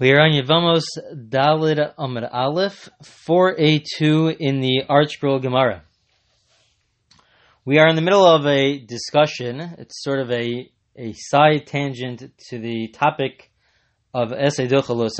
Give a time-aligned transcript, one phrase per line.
[0.00, 2.88] We are on Yevamos Dalid Amr Aleph
[3.28, 5.82] 4a2 in the ArtScroll Gemara.
[7.66, 9.60] We are in the middle of a discussion.
[9.60, 13.50] It's sort of a, a side tangent to the topic
[14.14, 15.18] of Esei Duchalos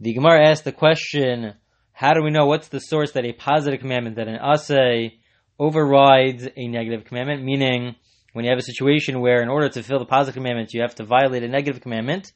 [0.00, 1.52] The Gemara asked the question,
[1.92, 5.18] how do we know what's the source that a positive commandment, that an Asay
[5.58, 7.44] overrides a negative commandment?
[7.44, 7.94] Meaning,
[8.32, 10.94] when you have a situation where in order to fulfill the positive commandment, you have
[10.94, 12.32] to violate a negative commandment,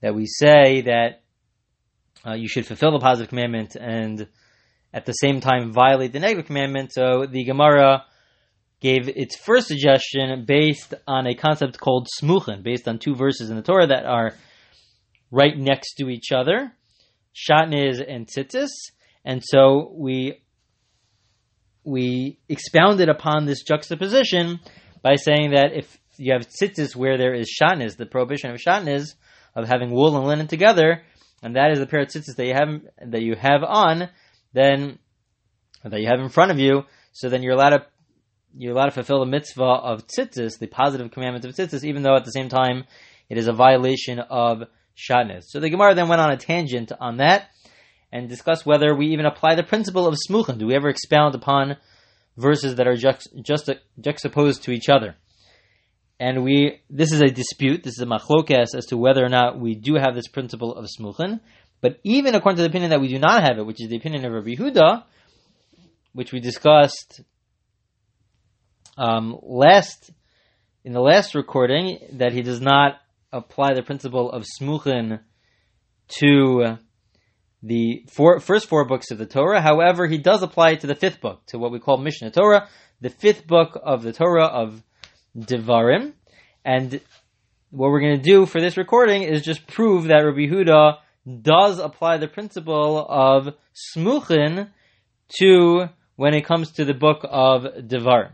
[0.00, 1.22] that we say that
[2.26, 4.26] uh, you should fulfill the positive commandment and
[4.92, 6.92] at the same time violate the negative commandment.
[6.92, 8.04] So the Gemara
[8.80, 13.56] gave its first suggestion based on a concept called smuchen, based on two verses in
[13.56, 14.34] the Torah that are
[15.30, 16.72] right next to each other,
[17.34, 18.70] shatnez and tzitzis.
[19.24, 20.40] And so we
[21.82, 24.60] we expounded upon this juxtaposition
[25.02, 29.14] by saying that if you have tzitzis where there is shatnez, the prohibition of shatnez,
[29.54, 31.02] of having wool and linen together,
[31.42, 34.08] and that is the pair of tzitzis that you have that you have on,
[34.52, 34.98] then
[35.84, 36.84] that you have in front of you.
[37.12, 37.86] So then you're allowed to
[38.56, 42.16] you're allowed to fulfill the mitzvah of tzitzis, the positive commandment of tzitzis, even though
[42.16, 42.84] at the same time
[43.28, 44.64] it is a violation of
[44.96, 45.44] shatnez.
[45.48, 47.48] So the Gemara then went on a tangent on that
[48.12, 50.58] and discussed whether we even apply the principle of smuchen.
[50.58, 51.76] Do we ever expound upon
[52.36, 53.68] verses that are just, just
[54.00, 55.16] juxtaposed to each other?
[56.20, 59.58] And we, this is a dispute, this is a machlokes as to whether or not
[59.58, 61.40] we do have this principle of smuchen.
[61.80, 63.96] But even according to the opinion that we do not have it, which is the
[63.96, 65.04] opinion of Rabbi Huda,
[66.12, 67.20] which we discussed
[68.96, 70.10] um, last
[70.84, 73.00] in the last recording, that he does not
[73.32, 75.20] apply the principle of smuchen
[76.20, 76.76] to
[77.62, 79.60] the four, first four books of the Torah.
[79.60, 82.68] However, he does apply it to the fifth book, to what we call Mishnah Torah,
[83.00, 84.82] the fifth book of the Torah of
[85.36, 86.12] Devarim.
[86.64, 87.00] And
[87.70, 90.98] what we're going to do for this recording is just prove that Rabbi Huda
[91.42, 93.54] does apply the principle of
[93.96, 94.70] smuchin
[95.38, 98.32] to when it comes to the book of Devarim.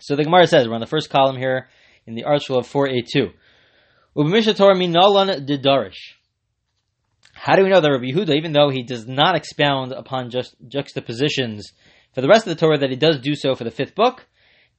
[0.00, 1.68] So the Gemara says, we're on the first column here
[2.06, 3.32] in the ArtScroll of 4a2.
[4.16, 6.14] Ubamisha Torah minalan didarish.
[7.32, 10.54] How do we know that Rabbi Huda, even though he does not expound upon just
[10.66, 11.72] juxtapositions
[12.14, 14.26] for the rest of the Torah, that he does do so for the fifth book?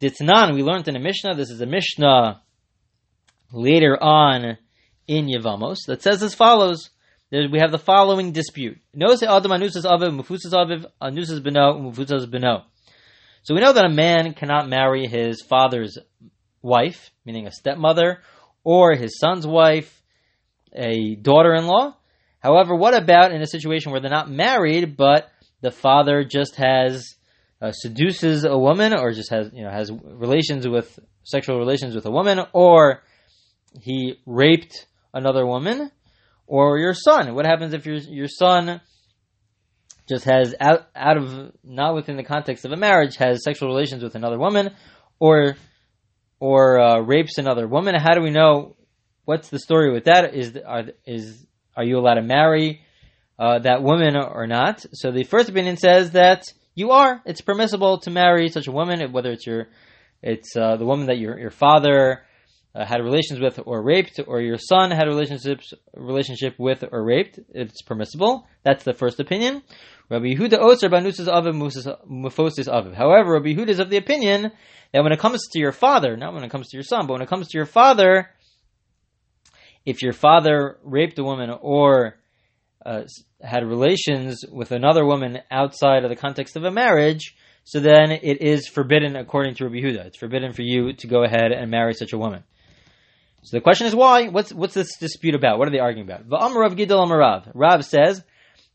[0.01, 2.41] Ditnan, we learned in a Mishnah, this is a Mishnah
[3.51, 4.57] later on
[5.07, 6.89] in Yevamos, that says as follows.
[7.31, 8.77] We have the following dispute.
[8.93, 9.07] So
[13.53, 15.97] we know that a man cannot marry his father's
[16.61, 18.19] wife, meaning a stepmother,
[18.63, 20.01] or his son's wife,
[20.73, 21.95] a daughter-in-law.
[22.39, 25.29] However, what about in a situation where they're not married, but
[25.61, 27.15] the father just has
[27.61, 32.05] uh, seduces a woman or just has you know has relations with sexual relations with
[32.05, 33.01] a woman or
[33.81, 35.91] he raped another woman
[36.47, 37.33] or your son.
[37.33, 38.81] What happens if your your son
[40.07, 44.03] just has out out of not within the context of a marriage has sexual relations
[44.03, 44.71] with another woman
[45.19, 45.55] or
[46.39, 47.95] or uh, rapes another woman?
[47.95, 48.75] How do we know
[49.23, 50.35] what's the story with that?
[50.35, 51.45] Is are is
[51.75, 52.81] are you allowed to marry
[53.39, 54.85] uh, that woman or not?
[54.93, 57.21] So the first opinion says that you are.
[57.25, 59.67] It's permissible to marry such a woman, whether it's your,
[60.21, 62.23] it's uh, the woman that your your father
[62.75, 67.39] uh, had relations with or raped, or your son had relationships relationship with or raped.
[67.49, 68.47] It's permissible.
[68.63, 69.63] That's the first opinion.
[70.09, 71.55] Rabbi Yehuda Oser Banusas Aviv
[72.07, 72.93] Mufosis Aviv.
[72.93, 74.51] However, Rabbi Yehuda is of the opinion
[74.93, 77.13] that when it comes to your father, not when it comes to your son, but
[77.13, 78.29] when it comes to your father,
[79.85, 82.17] if your father raped a woman or
[82.85, 83.03] uh,
[83.41, 88.41] had relations with another woman outside of the context of a marriage, so then it
[88.41, 90.05] is forbidden according to Rabbi Huda.
[90.05, 92.43] It's forbidden for you to go ahead and marry such a woman.
[93.43, 94.27] So the question is why?
[94.27, 95.59] What's what's this dispute about?
[95.59, 96.25] What are they arguing about?
[97.53, 98.23] Rav says,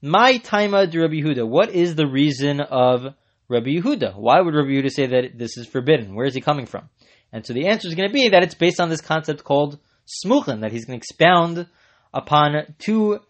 [0.03, 1.47] "My taima de Rabbi Huda.
[1.47, 3.15] What is the reason of
[3.48, 4.16] Rabbi Yehuda?
[4.16, 6.15] Why would Rabbi Yehuda say that this is forbidden?
[6.15, 6.88] Where is he coming from?
[7.32, 9.78] And so the answer is going to be that it's based on this concept called
[10.06, 11.66] smuchen, that he's going to expound
[12.15, 13.21] upon two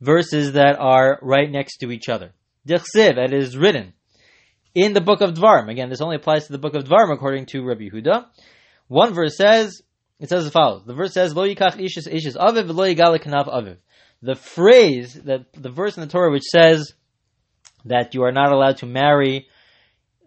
[0.00, 2.32] verses that are right next to each other.
[2.66, 3.92] Dichsiv, it is written
[4.74, 5.70] in the book of Dvarim.
[5.70, 8.26] Again, this only applies to the book of Dvarim according to Rabbi Huda.
[8.88, 9.82] One verse says,
[10.18, 10.82] it says as follows.
[10.84, 13.78] The verse says, Lo yikach ishis ishis aviv, lo kanav aviv.
[14.22, 16.92] The phrase, that the verse in the Torah which says
[17.86, 19.46] that you are not allowed to marry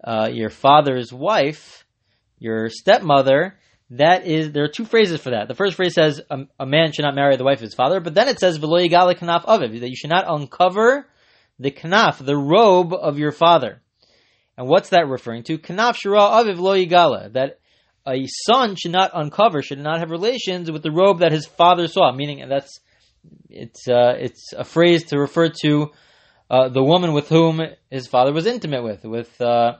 [0.04, 1.86] uh, your father's wife,
[2.40, 3.56] your stepmother,
[3.98, 5.48] that is there are two phrases for that.
[5.48, 8.00] The first phrase says a, a man should not marry the wife of his father,
[8.00, 11.07] but then it says v'lo yigala kanaf aviv that you should not uncover
[11.60, 13.81] the kanaf, the robe of your father.
[14.57, 15.57] And what's that referring to?
[15.57, 17.60] Kanaf shira aviv lo yigala that
[18.07, 21.88] a son should not uncover, should not have relations with the robe that his father
[21.88, 22.12] saw.
[22.12, 22.80] Meaning, that's
[23.50, 25.92] it's uh, it's a phrase to refer to
[26.50, 29.74] uh, the woman with whom his father was intimate with, with uh,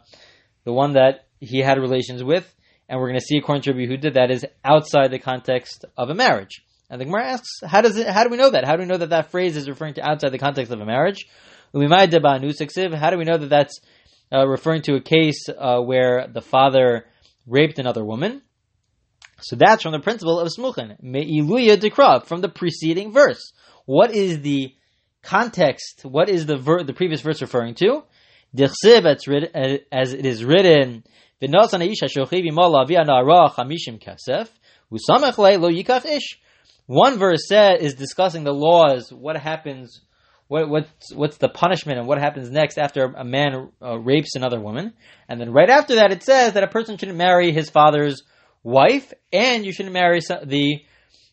[0.64, 2.56] the one that he had relations with,
[2.88, 6.10] and we're going to see according to Rabbi Yehuda that is outside the context of
[6.10, 6.64] a marriage.
[6.90, 8.08] And the Gemara asks, how does it?
[8.08, 8.66] How do we know that?
[8.66, 10.86] How do we know that that phrase is referring to outside the context of a
[10.86, 11.26] marriage?
[11.74, 11.88] How do
[13.18, 13.80] we know that that's
[14.32, 17.06] uh, referring to a case uh, where the father
[17.48, 18.44] raped another woman?
[19.42, 23.54] So that's from the principle of smuchin, me'iluya dekra, from the preceding verse.
[23.86, 24.76] What is the
[25.24, 26.02] context?
[26.04, 28.04] What is the ver- the previous verse referring to?
[28.56, 31.04] as it is written,
[36.86, 40.02] one verse said is discussing the laws, what happens,
[40.48, 44.60] what, what's, what's the punishment and what happens next after a man uh, rapes another
[44.60, 44.94] woman.
[45.30, 48.24] And then right after that it says that a person shouldn't marry his father's
[48.64, 50.82] wife and you shouldn't marry the,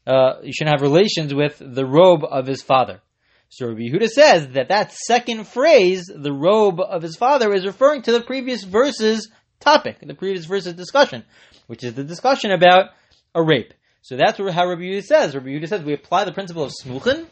[0.06, 3.00] uh, you shouldn't have relations with the robe of his father.
[3.48, 8.02] So Rabbi Yehuda says that that second phrase, the robe of his father, is referring
[8.02, 9.28] to the previous verse's
[9.60, 11.24] topic, the previous verse's discussion,
[11.66, 12.90] which is the discussion about
[13.34, 13.74] a rape.
[14.02, 15.34] So that's what how Rabbi Yehuda says.
[15.34, 17.26] Rabbi Yehuda says we apply the principle of smuchin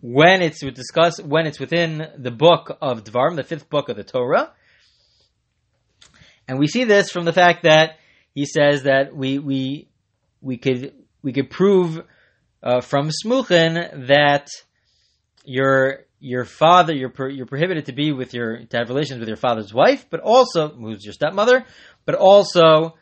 [0.00, 4.04] when it's discuss when it's within the book of Dvarim, the fifth book of the
[4.04, 4.52] Torah,
[6.46, 7.98] and we see this from the fact that
[8.34, 9.88] he says that we we
[10.40, 10.92] we could
[11.22, 12.02] we could prove
[12.62, 14.48] uh, from smuchin that
[15.44, 19.28] your your father you're pro, you're prohibited to be with your to have relations with
[19.28, 21.66] your father's wife, but also who's your stepmother,
[22.06, 22.94] but also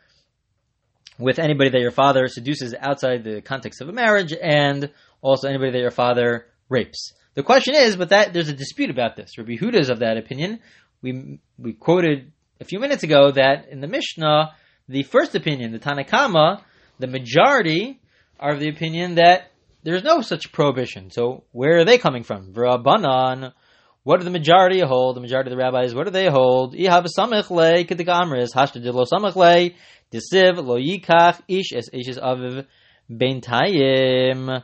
[1.20, 4.90] with anybody that your father seduces outside the context of a marriage, and
[5.20, 7.12] also anybody that your father rapes.
[7.34, 9.38] The question is, but that there's a dispute about this.
[9.38, 10.58] Rabbi Huda is of that opinion.
[11.00, 14.52] We we quoted a few minutes ago that in the Mishnah,
[14.88, 16.60] the first opinion, the Tanna Kamma,
[16.98, 18.00] the majority
[18.40, 19.51] are of the opinion that
[19.82, 21.10] there's no such prohibition.
[21.10, 22.52] So where are they coming from?
[22.52, 23.52] V'rabanan.
[24.04, 25.16] What do the majority hold?
[25.16, 26.74] The majority of the rabbis, what do they hold?
[26.74, 27.84] Ihav lo samech le
[30.62, 32.66] lo yikach ish es ishes aviv
[33.10, 34.62] bentayim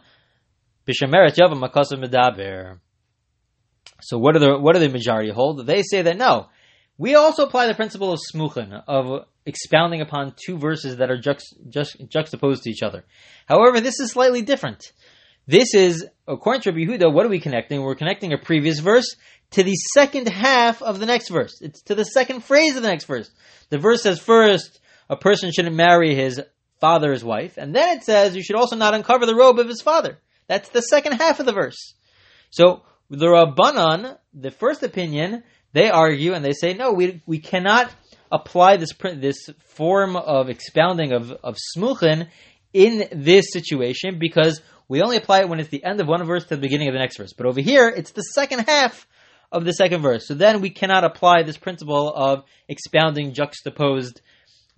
[0.86, 2.80] b'shemeret yavam makasav medaber.
[4.00, 5.66] So what do the what do the majority hold?
[5.66, 6.48] They say that no.
[6.96, 11.54] We also apply the principle of smuchin of expounding upon two verses that are juxt,
[11.68, 13.04] just, juxtaposed to each other.
[13.46, 14.92] However, this is slightly different.
[15.48, 17.80] This is, according to Rabbi Yehuda, what are we connecting?
[17.80, 19.16] We're connecting a previous verse
[19.52, 21.62] to the second half of the next verse.
[21.62, 23.30] It's to the second phrase of the next verse.
[23.70, 24.78] The verse says first,
[25.08, 26.38] a person shouldn't marry his
[26.82, 29.80] father's wife, and then it says you should also not uncover the robe of his
[29.80, 30.18] father.
[30.48, 31.94] That's the second half of the verse.
[32.50, 37.90] So the Rabbanan, the first opinion, they argue and they say no, we we cannot
[38.30, 42.28] apply this this form of expounding of of smuchin
[42.74, 46.44] in this situation because we only apply it when it's the end of one verse
[46.44, 47.34] to the beginning of the next verse.
[47.34, 49.06] But over here, it's the second half
[49.52, 50.26] of the second verse.
[50.26, 54.20] So then we cannot apply this principle of expounding juxtaposed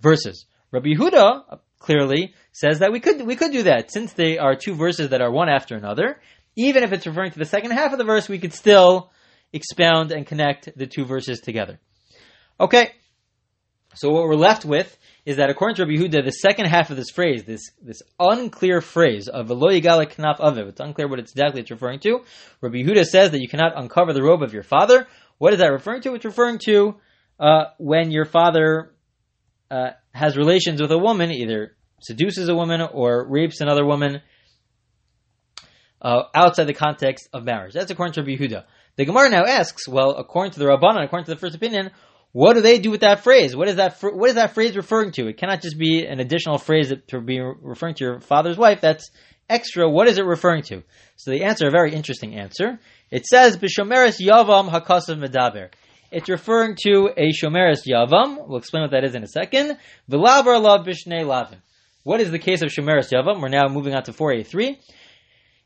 [0.00, 0.46] verses.
[0.72, 4.54] Rabbi Yehuda uh, clearly says that we could we could do that since they are
[4.54, 6.20] two verses that are one after another.
[6.56, 9.10] Even if it's referring to the second half of the verse, we could still
[9.52, 11.80] expound and connect the two verses together.
[12.58, 12.92] Okay,
[13.94, 14.96] so what we're left with
[15.26, 18.80] is that according to Rabbi Yehuda, the second half of this phrase, this this unclear
[18.80, 22.20] phrase of Velo Yigala Knaf Aviv, it's unclear what it's exactly it's referring to.
[22.60, 25.06] Rabbi Yehuda says that you cannot uncover the robe of your father.
[25.38, 26.14] What is that referring to?
[26.14, 26.96] It's referring to
[27.38, 28.92] uh, when your father
[29.70, 34.20] uh, has relations with a woman, either seduces a woman or rapes another woman
[36.00, 37.74] uh, outside the context of marriage.
[37.74, 38.64] That's according to Rabbi Yehuda.
[38.96, 41.90] The Gemara now asks, well, according to the Rabbanan, according to the first opinion,
[42.32, 43.56] what do they do with that phrase?
[43.56, 43.98] What is that?
[44.02, 45.26] What is that phrase referring to?
[45.26, 48.80] It cannot just be an additional phrase to be referring to your father's wife.
[48.80, 49.10] That's
[49.48, 49.90] extra.
[49.90, 50.82] What is it referring to?
[51.16, 52.78] So the answer, a very interesting answer.
[53.10, 55.70] It says b'shomeres yavam hakasav medaber.
[56.12, 58.46] It's referring to a shomeres yavam.
[58.46, 59.76] We'll explain what that is in a second.
[60.08, 61.58] V'lavar lav b'shnei lavin.
[62.04, 63.40] What is the case of shomeres yavam?
[63.40, 64.78] We're now moving on to 483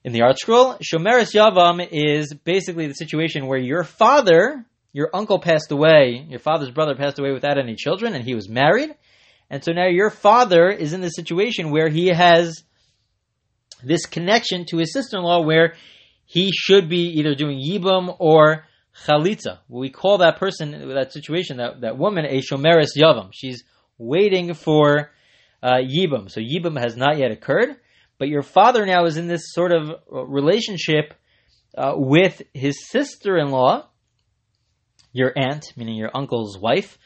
[0.05, 0.81] in the ArtScroll.
[0.81, 6.71] Shomeres yavam is basically the situation where your father your uncle passed away, your father's
[6.71, 8.91] brother passed away without any children, and he was married.
[9.51, 12.63] And so now your father is in the situation where he has
[13.83, 15.75] this connection to his sister in law where
[16.25, 18.67] he should be either doing yibum or
[19.05, 19.59] chalitza.
[19.69, 23.31] We call that person, that situation, that, that woman, a shomeris yavam.
[23.35, 23.65] She's
[23.99, 25.11] waiting for
[25.61, 26.31] uh, yibum.
[26.31, 27.77] So yibum has not yet occurred,
[28.19, 31.15] but your father now is in this sort of relationship
[31.77, 33.89] uh, with his sister in law
[35.15, 36.99] your aunt, meaning your uncle's wife,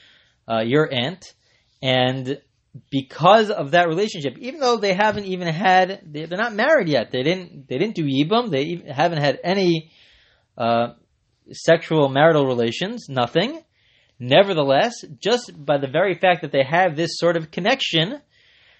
[0.50, 1.24] uh, your aunt,
[1.80, 2.40] and
[2.90, 7.10] because of that relationship, even though they haven't even had, they're not married yet.
[7.10, 8.50] They didn't, they didn't do yibum.
[8.50, 9.90] They haven't had any
[10.56, 10.94] uh,
[11.52, 13.06] sexual marital relations.
[13.08, 13.62] Nothing.
[14.18, 18.20] Nevertheless, just by the very fact that they have this sort of connection,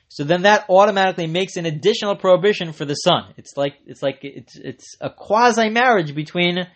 [0.09, 3.35] so then that automatically makes an additional prohibition for the son.
[3.37, 6.67] It's like it's like it's it's a quasi marriage between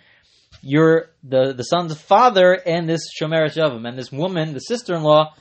[0.60, 5.02] your the the son's father and this shomeres yavam and this woman, the sister in
[5.02, 5.34] law,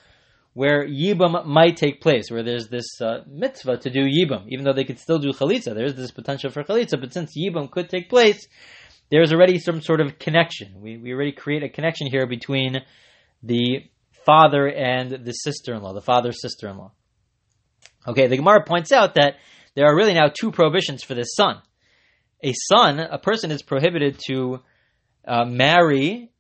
[0.53, 4.74] where yibam might take place, where there's this uh, mitzvah to do yibam, even though
[4.74, 5.74] they could still do chalitza.
[5.75, 8.48] There's this potential for chalitza, but since yibam could take place,
[9.10, 10.82] there's already some sort of connection.
[10.82, 12.82] We we already create a connection here between
[13.44, 13.89] the
[14.25, 16.91] father and the sister-in-law, the father's sister-in-law.
[18.08, 19.36] Okay, the Gemara points out that
[19.75, 21.62] there are really now two prohibitions for this son.
[22.44, 24.60] A son, a person is prohibited to
[25.28, 26.32] uh, marry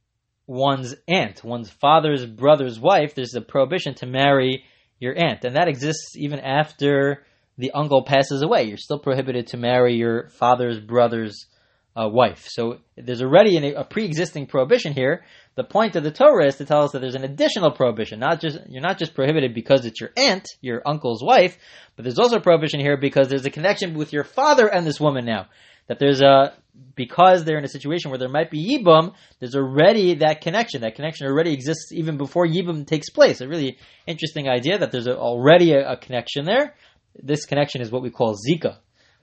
[0.47, 3.15] one's aunt, one's father's brother's wife.
[3.15, 4.65] There's a prohibition to marry
[4.99, 7.25] your aunt, and that exists even after
[7.57, 8.63] the uncle passes away.
[8.63, 11.47] You're still prohibited to marry your father's brother's
[11.95, 12.47] uh, wife.
[12.47, 15.25] So there's already an, a pre-existing prohibition here.
[15.55, 18.19] The point of the Torah is to tell us that there's an additional prohibition.
[18.19, 21.57] Not just you're not just prohibited because it's your aunt, your uncle's wife,
[21.95, 24.99] but there's also a prohibition here because there's a connection with your father and this
[24.99, 25.47] woman now.
[25.87, 26.53] That there's a
[26.95, 30.81] because they're in a situation where there might be yibum, there's already that connection.
[30.81, 33.41] That connection already exists even before yibum takes place.
[33.41, 36.75] A really interesting idea that there's a, already a, a connection there.
[37.15, 38.77] This connection is what we call zika.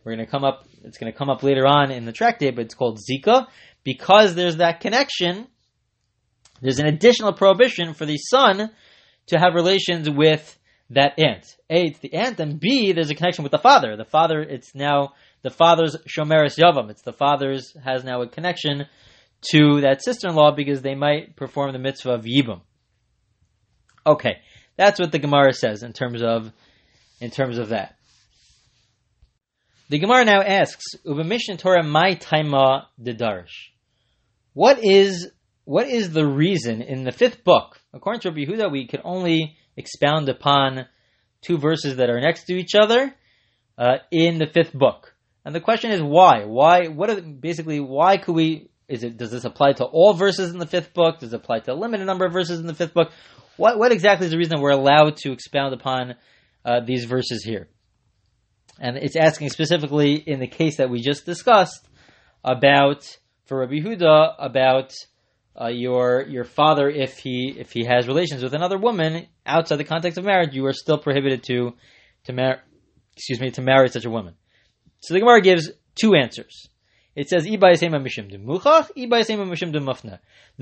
[0.05, 0.67] We're going to come up.
[0.85, 3.47] It's going to come up later on in the tractate, but it's called zika
[3.85, 5.49] because there's that connection.
[6.61, 8.71] There's an additional prohibition for the son
[9.28, 10.59] to have relations with
[10.90, 11.45] that aunt.
[11.71, 13.97] A, it's the aunt, and B, there's a connection with the father.
[13.97, 16.90] The father, it's now the father's shomeris yavam.
[16.90, 18.87] It's the father's has now a connection
[19.52, 22.61] to that sister-in-law because they might perform the mitzvah of yibum.
[24.07, 24.38] Okay,
[24.76, 26.50] that's what the Gemara says in terms of
[27.21, 27.97] in terms of that.
[29.90, 33.71] The Gemara now asks, "Uba Mishnah Torah my taima didarish."
[34.52, 35.30] What is
[35.64, 37.80] what is the reason in the fifth book?
[37.92, 40.87] According to Rabbi Yehuda, we can only expound upon
[41.42, 43.14] two verses that are next to each other
[43.76, 45.14] uh, in the fifth book.
[45.49, 46.45] And the question is why?
[46.45, 46.88] Why?
[46.88, 47.81] What are basically?
[47.81, 48.69] Why could we?
[48.87, 49.17] Is it?
[49.17, 51.21] Does this apply to all verses in the fifth book?
[51.21, 53.12] Does it apply to a limited number of verses in the fifth book?
[53.57, 53.78] What?
[53.78, 56.17] What exactly is the reason we're allowed to expound upon
[56.67, 57.71] uh, these verses here?
[58.78, 61.88] And it's asking specifically in the case that we just discussed
[62.45, 64.93] about for Rabbi Huda about
[65.59, 69.85] uh, your your father if he if he has relations with another woman outside the
[69.85, 71.73] context of marriage, you are still prohibited to
[72.25, 72.59] to marry
[73.17, 74.35] excuse me to marry such a woman.
[75.00, 76.69] So the Gemara gives two answers.
[77.19, 77.59] It says The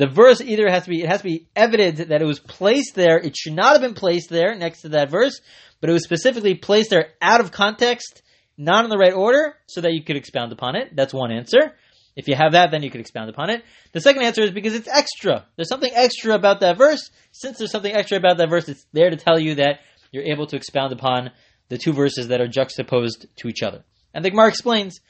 [0.07, 3.19] verse either has to be it has to be evident that it was placed there.
[3.19, 5.39] It should not have been placed there next to that verse,
[5.83, 8.23] but it was specifically placed there out of context,
[8.57, 10.97] not in the right order, so that you could expound upon it.
[10.97, 11.75] That's one answer.
[12.17, 13.63] If you have that, then you could expound upon it.
[13.93, 15.45] The second answer is because it's extra.
[15.57, 17.11] There's something extra about that verse.
[17.33, 20.47] Since there's something extra about that verse, it's there to tell you that you're able
[20.47, 21.33] to expound upon
[21.69, 23.85] the two verses that are juxtaposed to each other.
[24.17, 25.01] And the Gemara explains,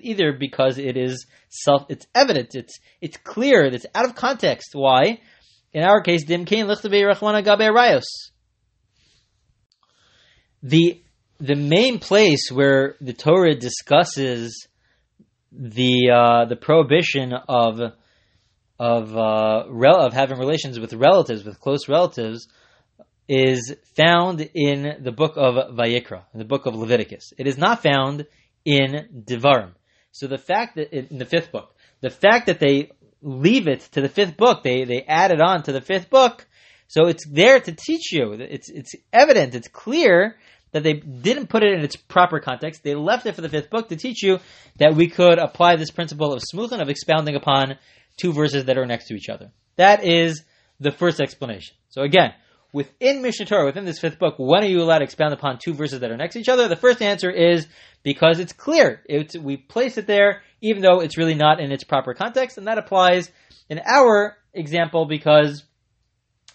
[0.00, 4.70] either because it is self, it's evident, it's it's clear, it's out of context.
[4.72, 5.20] Why?
[5.74, 8.04] In our case, dim kain rayos.
[10.62, 11.02] The
[11.38, 14.66] the main place where the Torah discusses
[15.52, 17.80] the uh, the prohibition of
[18.78, 19.64] of uh,
[20.06, 22.48] of having relations with relatives, with close relatives,
[23.28, 27.32] is found in the book of Vayikra, in the book of Leviticus.
[27.38, 28.26] It is not found
[28.64, 29.72] in Devarim.
[30.12, 32.90] So the fact that in the fifth book, the fact that they
[33.22, 36.46] leave it to the fifth book, they they add it on to the fifth book,
[36.88, 38.32] so it's there to teach you.
[38.32, 40.36] It's it's evident, it's clear
[40.72, 42.82] that they didn't put it in its proper context.
[42.82, 44.38] They left it for the fifth book to teach you
[44.78, 47.78] that we could apply this principle of smuchan, of expounding upon
[48.16, 49.52] two verses that are next to each other.
[49.76, 50.42] That is
[50.80, 51.76] the first explanation.
[51.90, 52.32] So again,
[52.72, 55.74] within Mishnah Torah, within this fifth book, when are you allowed to expound upon two
[55.74, 56.68] verses that are next to each other?
[56.68, 57.66] The first answer is
[58.02, 59.02] because it's clear.
[59.06, 62.66] It's, we place it there, even though it's really not in its proper context, and
[62.66, 63.30] that applies
[63.68, 65.64] in our example because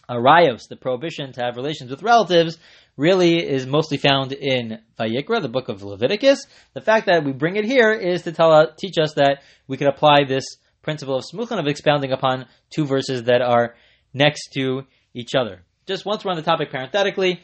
[0.09, 2.57] Arayos, the prohibition to have relations with relatives,
[2.95, 6.45] really is mostly found in Vayikra, the book of Leviticus.
[6.74, 9.88] The fact that we bring it here is to tell teach us that we can
[9.88, 10.45] apply this
[10.81, 13.75] principle of smuchan of expounding upon two verses that are
[14.13, 14.83] next to
[15.13, 15.63] each other.
[15.88, 17.39] Just once we're on the topic parenthetically,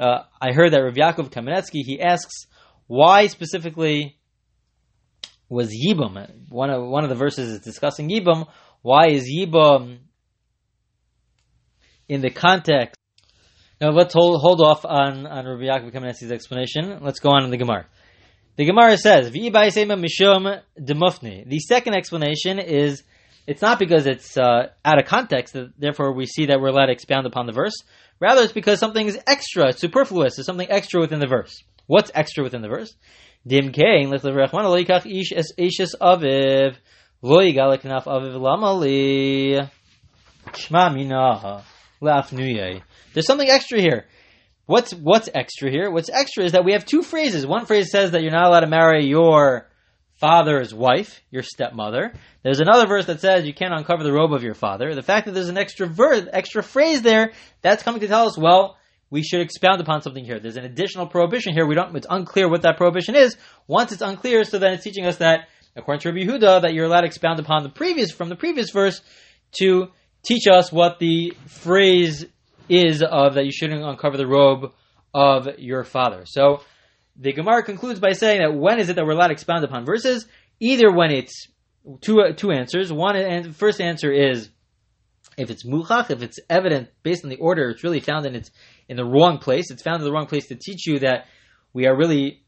[0.00, 2.46] uh, I heard that Rav Yaakov Kamenetsky, he asks
[2.88, 4.18] why specifically
[5.48, 8.48] was Yibum, one of, one of the verses is discussing Yibum,
[8.82, 9.98] why is Yibum
[12.08, 12.98] in the context
[13.80, 16.98] Now let's hold, hold off on, on Rabbi Yaakov Kamenetsky's explanation.
[17.00, 17.86] Let's go on in the Gemara.
[18.56, 21.48] The Gemara says, mishum demufni.
[21.48, 23.04] The second explanation is,
[23.46, 26.86] it's not because it's uh, out of context, that therefore we see that we're allowed
[26.86, 27.74] to expound upon the verse.
[28.20, 31.62] Rather, it's because something is extra, superfluous, there's something extra within the verse.
[31.86, 32.94] What's extra within the verse?
[43.12, 44.06] There's something extra here.
[44.66, 45.90] What's what's extra here?
[45.90, 47.46] What's extra is that we have two phrases.
[47.46, 49.68] One phrase says that you're not allowed to marry your
[50.16, 52.14] father's wife, your stepmother.
[52.42, 54.94] There's another verse that says you can't uncover the robe of your father.
[54.94, 58.38] The fact that there's an extra verse, extra phrase there, that's coming to tell us,
[58.38, 58.76] well,
[59.10, 60.40] we should expound upon something here.
[60.40, 61.66] There's an additional prohibition here.
[61.66, 61.94] We don't.
[61.94, 63.36] It's unclear what that prohibition is.
[63.66, 66.86] Once it's unclear, so then it's teaching us that, according to Rabbi Yehuda, that you're
[66.86, 69.00] allowed to expound upon the previous from the previous verse
[69.60, 69.88] to
[70.24, 72.26] teach us what the phrase
[72.68, 74.72] is of that you shouldn't uncover the robe
[75.12, 76.24] of your father.
[76.26, 76.62] So
[77.16, 79.84] the Gemara concludes by saying that when is it that we're allowed to expound upon
[79.84, 80.26] verses?
[80.60, 81.48] Either when it's
[82.00, 82.92] two uh, two answers.
[82.92, 84.48] One and first answer is
[85.36, 88.50] if it's muchach, if it's evident based on the order, it's really found in its
[88.88, 89.70] in the wrong place.
[89.70, 91.26] It's found in the wrong place to teach you that
[91.72, 92.42] we are really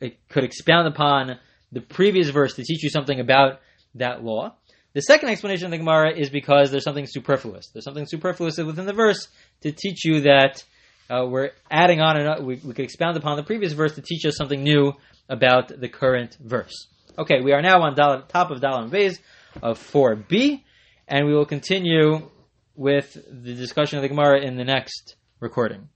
[0.00, 1.38] it could expound upon
[1.72, 3.60] the previous verse to teach you something about
[3.96, 4.54] that law.
[4.94, 7.68] The second explanation of the Gemara is because there's something superfluous.
[7.68, 9.28] There's something superfluous within the verse
[9.62, 10.64] to teach you that
[11.10, 14.24] uh, we're adding on, and we, we could expound upon the previous verse to teach
[14.26, 14.92] us something new
[15.28, 16.86] about the current verse.
[17.18, 19.20] Okay, we are now on top of Dalam Bays
[19.62, 20.62] of 4b,
[21.08, 22.28] and we will continue
[22.76, 25.88] with the discussion of the Gemara in the next recording.